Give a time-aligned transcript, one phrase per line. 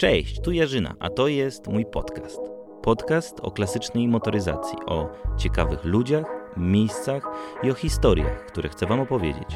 [0.00, 2.40] Cześć, tu Jarzyna, a to jest mój podcast.
[2.82, 7.22] Podcast o klasycznej motoryzacji, o ciekawych ludziach, miejscach
[7.62, 9.48] i o historiach, które chcę Wam opowiedzieć.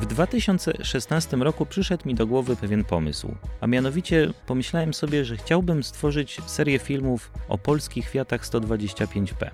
[0.00, 5.82] W 2016 roku przyszedł mi do głowy pewien pomysł, a mianowicie pomyślałem sobie, że chciałbym
[5.82, 9.50] stworzyć serię filmów o polskich Fiatach 125P.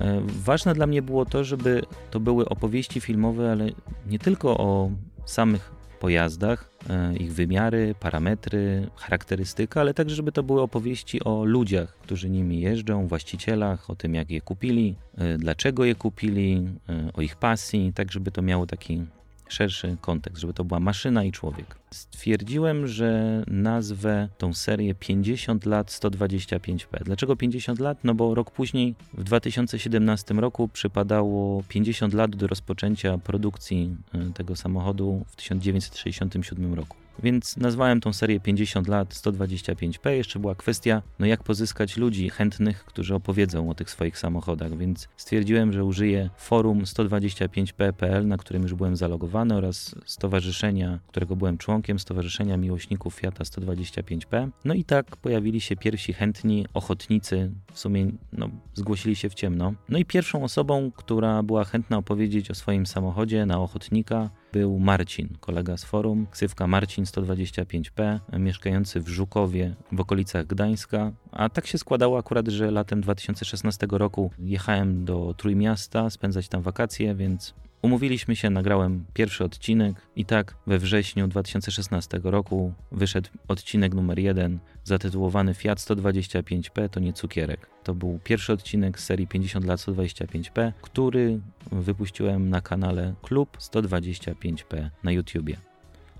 [0.00, 3.70] E, ważne dla mnie było to, żeby to były opowieści filmowe, ale
[4.06, 4.90] nie tylko o
[5.24, 5.70] samych
[6.00, 12.30] pojazdach, e, ich wymiary, parametry, charakterystyka, ale także, żeby to były opowieści o ludziach, którzy
[12.30, 16.68] nimi jeżdżą, właścicielach, o tym, jak je kupili, e, dlaczego je kupili,
[17.14, 19.06] o ich pasji, tak, żeby to miało taki
[19.48, 21.78] szerszy kontekst, żeby to była maszyna i człowiek.
[21.90, 27.04] Stwierdziłem, że nazwę tą serię 50 lat 125P.
[27.04, 27.98] Dlaczego 50 lat?
[28.04, 34.56] No bo rok później, w 2017 roku, przypadało 50 lat do rozpoczęcia produkcji e, tego
[34.56, 36.96] samochodu w 1967 roku.
[37.22, 40.10] Więc nazwałem tą serię 50 lat 125p.
[40.10, 45.08] Jeszcze była kwestia, no jak pozyskać ludzi chętnych, którzy opowiedzą o tych swoich samochodach, więc
[45.16, 51.98] stwierdziłem, że użyję forum 125p.pl, na którym już byłem zalogowany oraz stowarzyszenia, którego byłem członkiem,
[51.98, 54.48] Stowarzyszenia Miłośników Fiata 125p.
[54.64, 59.74] No i tak pojawili się pierwsi chętni ochotnicy, w sumie no, zgłosili się w ciemno.
[59.88, 65.28] No i pierwszą osobą, która była chętna opowiedzieć o swoim samochodzie na ochotnika, był Marcin,
[65.40, 71.12] kolega z forum, ksywka Marcin 125P, mieszkający w Żukowie w okolicach Gdańska.
[71.32, 77.14] A tak się składało akurat, że latem 2016 roku jechałem do Trójmiasta spędzać tam wakacje,
[77.14, 77.54] więc
[77.88, 84.58] Umówiliśmy się, nagrałem pierwszy odcinek i tak we wrześniu 2016 roku wyszedł odcinek numer jeden
[84.84, 87.70] zatytułowany Fiat 125P to nie cukierek.
[87.84, 91.40] To był pierwszy odcinek z serii 50 lat 125P, który
[91.72, 95.56] wypuściłem na kanale Klub 125P na YouTubie.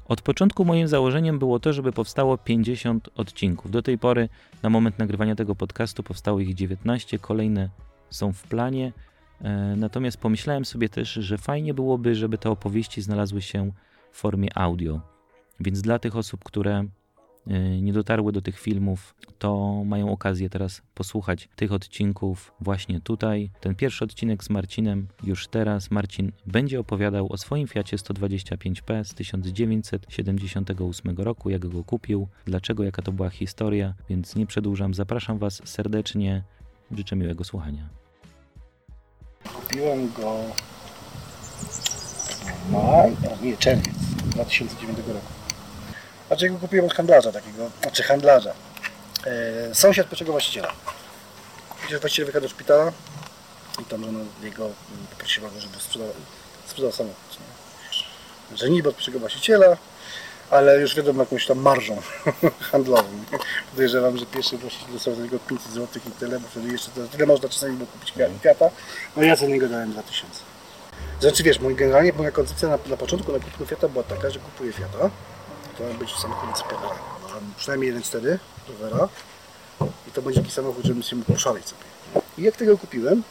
[0.05, 3.71] Od początku moim założeniem było to, żeby powstało 50 odcinków.
[3.71, 4.29] Do tej pory,
[4.63, 7.69] na moment nagrywania tego podcastu, powstało ich 19, kolejne
[8.11, 8.93] są w planie.
[9.43, 13.73] E, natomiast pomyślałem sobie też, że fajnie byłoby, żeby te opowieści znalazły się
[14.13, 15.01] w formie audio.
[15.61, 16.85] Więc dla tych osób, które
[17.47, 23.51] e, nie dotarły do tych filmów, to mają okazję teraz posłuchać tych odcinków właśnie tutaj.
[23.61, 25.91] Ten pierwszy odcinek z Marcinem już teraz.
[25.91, 33.03] Marcin będzie opowiadał o swoim Fiacie 125P z 1978 roku, jak go kupił, dlaczego, jaka
[33.03, 34.95] to była historia, więc nie przedłużam.
[34.95, 36.45] Zapraszam Was serdecznie.
[36.91, 38.08] Życzę miłego słuchania.
[39.69, 40.43] Kupiłem go
[42.71, 45.21] maj, a nie, czerwiec 2009 roku.
[46.27, 48.53] Znaczy go kupiłem od handlarza takiego, znaczy handlarza.
[49.27, 50.73] E, sąsiad pierwszego właściciela.
[52.01, 52.93] Właściciel wyjechał do szpitala
[53.83, 54.71] i tam żona jego
[55.11, 56.09] poprosiła go, żeby sprzedał,
[56.67, 57.39] sprzedał samochód.
[58.51, 58.57] Nie?
[58.57, 59.77] Że niby od pierwszego właściciela,
[60.51, 61.97] ale już wiadomo jakąś tam marżą
[62.71, 63.09] handlową.
[63.71, 67.27] Podejrzewam, że pierwszy właściciel dostał za niego 500 zł i tyle, bo wtedy jeszcze tyle
[67.27, 68.71] można czasami było kupić kwiata.
[69.17, 70.41] No ja za niego dałem 2000.
[71.21, 74.39] Znaczy wiesz, mój, generalnie moja koncepcja na, na początku na kupno Fiata była taka, że
[74.39, 75.11] kupuję Fiata.
[75.79, 76.77] To ma być samochód CPR.
[77.57, 78.39] Przynajmniej 1.4
[78.69, 79.09] Rovera.
[80.09, 81.83] I to będzie taki samochód, żebym się mógł poszaleć sobie.
[82.39, 83.23] I jak tego kupiłem,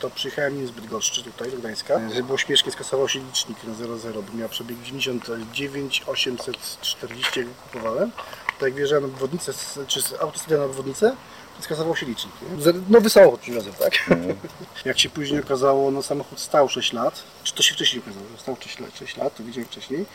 [0.00, 2.08] to przyjechałem nim z Bydgoszczy tutaj do Gdańska.
[2.08, 8.12] Żeby było śmiesznie, skasował się licznik na 00, bo miał przebieg 99 840 kupowałem.
[8.58, 9.52] To jak wjeżdżałem na obwodnicę,
[9.86, 11.16] czy z autostradę na obwodnicę,
[11.60, 12.34] skasował się licznik.
[12.42, 12.72] Nie?
[12.88, 13.92] Nowy samochód przywiozłem, tak?
[14.10, 14.36] Mm.
[14.84, 18.42] jak się później okazało, no samochód stał 6 lat, czy to się wcześniej okazało, że
[18.42, 20.06] stał 6 lat, 6 lat, to widziałem wcześniej.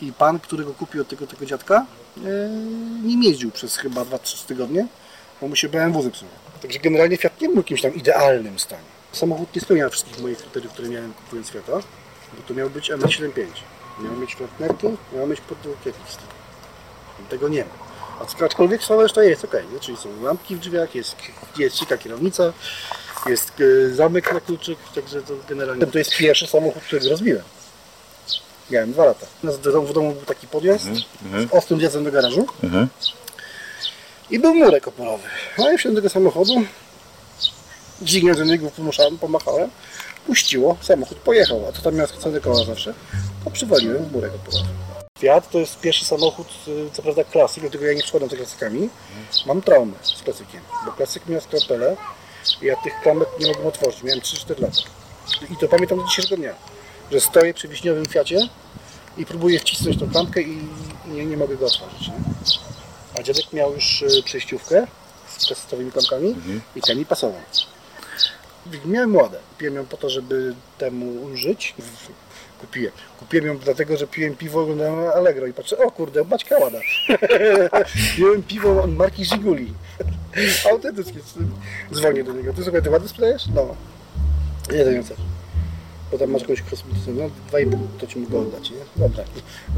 [0.00, 2.22] I pan, który go kupił od tego, tego dziadka, yy,
[3.02, 4.86] nim jeździł przez chyba 2-3 tygodnie,
[5.40, 6.30] bo mu się BMW zepsuło.
[6.62, 9.01] Także generalnie Fiat nie był w jakimś tam idealnym stanie.
[9.12, 11.72] Samochód nie spełniał wszystkich moich kryteriów, które miałem kupując Fiata,
[12.32, 13.46] bo to miał być M75.
[14.00, 16.06] Miał mieć flatnerki, miał mieć podłokietnik
[17.30, 17.92] Tego nie ma.
[18.46, 19.80] Aczkolwiek cała reszta jest ok, nie?
[19.80, 21.16] czyli są lampki w drzwiach, jest,
[21.58, 22.52] jest cika kierownica,
[23.26, 27.42] jest e, zamek na kluczyk, także to generalnie to jest pierwszy samochód, który rozbiłem.
[28.70, 29.26] Miałem dwa lata.
[29.44, 30.88] W domu był taki podjazd
[31.24, 32.88] mhm, z ostrym wjazdem do garażu mhm.
[34.30, 35.24] i był murek oporowy.
[35.58, 36.64] No i wsiadłem do tego samochodu,
[38.04, 39.70] dźwignię do niego pomaszałem, pomachałem,
[40.26, 42.94] puściło, samochód pojechał, a to tam miał skręcone koła zawsze,
[43.44, 44.68] to przywaliłem w murek oporowy.
[45.18, 48.88] Fiat to jest pierwszy samochód, y, co prawda klasyk, dlatego ja nie przykładam za klasykami.
[49.46, 51.96] Mam traumę z klasykiem, bo klasyk miał skrapelę
[52.62, 54.82] i ja tych klamek nie mogłem otworzyć, miałem 3-4 lata.
[55.50, 56.54] I to pamiętam do dzisiejszego dnia,
[57.12, 58.48] że stoję przy wiśniowym Fiacie
[59.16, 60.68] i próbuję wcisnąć tą klamkę i
[61.06, 62.08] nie, nie mogę go otworzyć.
[62.08, 62.14] Nie?
[63.18, 64.86] A dziadek miał już y, przejściówkę
[65.38, 66.60] z kasetowymi klamkami mhm.
[66.76, 67.40] i ten mi pasował.
[68.86, 69.38] Miałem ładę.
[69.50, 71.74] Kupiłem ją po to, żeby temu użyć.
[72.60, 72.92] Kupiłem.
[73.18, 76.78] Kupiłem ją dlatego, że piłem piwo, oglądałem Allegro i patrzę, o kurde, baćka łada.
[78.16, 79.72] piłem piwo marki Żiguli.
[80.70, 81.20] Autentyczne.
[81.94, 82.52] Dzwonię do niego.
[82.52, 83.46] Ty sobie te łady sprzedajesz?
[83.54, 83.76] No.
[84.72, 85.14] Nie, to nie chcę.
[86.12, 88.76] Bo tam masz jakąś kosmetyczną, no 2,5 to ci mogę oddać, nie?
[88.96, 89.24] Dobra.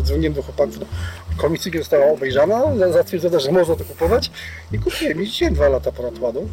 [0.03, 0.87] Dzwoniłem do chłopaków, no,
[1.37, 4.31] komisja została obejrzana, za- zatwierdzona, że można to kupować
[4.73, 5.23] i kupiłem.
[5.23, 6.49] I dzisiaj dwa lata ponad ładą,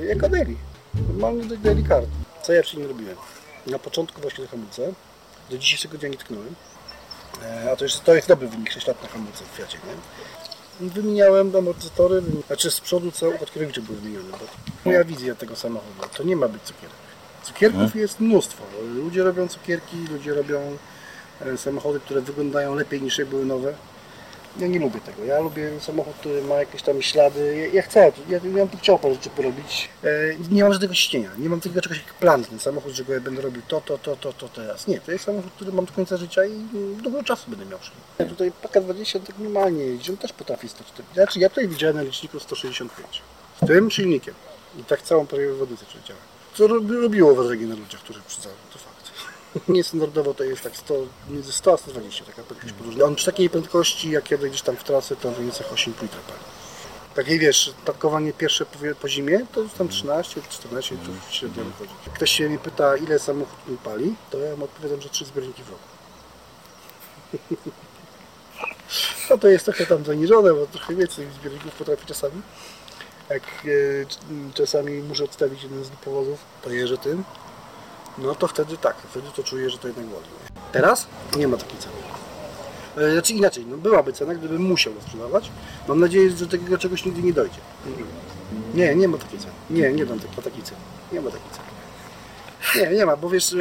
[0.00, 0.54] yy, jako daily.
[0.94, 2.06] Normalny daily card.
[2.42, 3.16] Co ja nim robiłem?
[3.66, 4.92] Na początku właśnie te hamulce,
[5.50, 6.54] do dzisiejszego dnia nie tknąłem.
[7.42, 10.88] E, A to jest, to jest dobry wynik, 6 lat na hamulce w Fiacie, nie?
[10.90, 14.30] Wymieniałem amortyzatory, znaczy z przodu cały układ kierowniczy był wymieniony.
[14.30, 14.38] Bo
[14.84, 16.96] moja wizja tego samochodu to nie ma być cukierek.
[17.42, 18.64] Cukierków jest mnóstwo.
[18.94, 20.76] Ludzie robią cukierki, ludzie robią
[21.40, 23.74] e, samochody, które wyglądają lepiej niż jak były nowe.
[24.58, 25.24] Ja nie lubię tego.
[25.24, 27.56] Ja lubię samochód, który ma jakieś tam ślady.
[27.56, 29.88] Ja, ja chcę, ja, ja bym chciał parę rzeczy porobić.
[30.04, 30.08] E,
[30.50, 33.20] nie mam żadnego ścienia, nie mam takiego czegoś jak plan ten samochód, że go ja
[33.20, 34.86] będę robił to, to, to, to, to teraz.
[34.86, 36.66] Nie, to jest samochód, który mam do końca życia i
[37.02, 37.78] dużo czasu będę miał.
[38.18, 41.14] Ja tutaj Paka 20 tak normalnie jeździ, on też potrafi 140.
[41.14, 43.22] Znaczy ja tutaj widziałem na liczniku 165.
[43.62, 44.34] Z tym silnikiem.
[44.80, 46.22] I tak całą prawie wodnicę przeleciałem.
[46.54, 49.07] Co robi, robiło wrażenie na ludziach, którzy przydały, to fakt.
[49.68, 50.94] Niestandardowo to jest tak 100,
[51.30, 53.04] między 100 a 120, taka prędkość podróżna.
[53.04, 56.20] On przy takiej prędkości, jak jadę gdzieś tam w trasę, to w granicach 8,5 litra
[56.26, 56.40] pali.
[57.14, 61.92] Takie wiesz, tankowanie pierwsze po, po zimie, to już tam 13, 14, to średnio wychodzi.
[62.06, 65.24] Jak ktoś się mnie pyta, ile samochód mi pali, to ja mu odpowiadam, że 3
[65.24, 65.88] zbiorniki w roku.
[69.30, 72.42] No to jest trochę tam zaniżone, bo trochę więcej zbiorników potrafi czasami.
[73.30, 77.24] Jak e, czasami muszę odstawić jeden z powozów, to jeżdżę tym,
[78.22, 80.24] no to wtedy tak, wtedy to czuję, że to jednak boli.
[80.72, 81.06] Teraz
[81.36, 81.94] nie ma takiej ceny.
[83.08, 85.50] E, Znaczy inaczej, no byłaby cena, gdybym musiał go sprzedawać.
[85.88, 87.58] Mam nadzieję, że do takiego czegoś nigdy nie dojdzie.
[88.74, 89.52] Nie, nie ma takiej ceny.
[89.70, 90.80] Nie, nie dam tak- takiej ceny.
[91.12, 91.68] Nie ma takiej ceny.
[92.90, 93.56] Nie, nie ma, bo wiesz, e,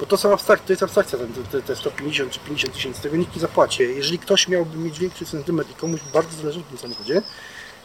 [0.00, 1.18] bo to są abstrak, to jest abstrakcja,
[1.52, 3.82] te, te 150 czy 50 tysięcy, tego nikt nie zapłaci.
[3.82, 7.22] Jeżeli ktoś miałby mieć większy sentyment i komuś bardzo zależy na tym samochodzie,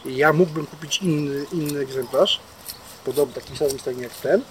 [0.04, 2.40] ja mógłbym kupić inny, inny egzemplarz,
[3.04, 4.42] podobny taki sam stanie jak ten,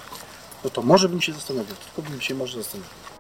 [0.64, 3.11] no to może bym się zastanowił, tylko bym się może zastanowił.